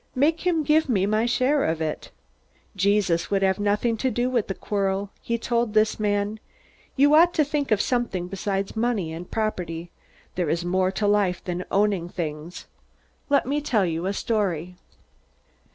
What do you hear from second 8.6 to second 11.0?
money and property. There is more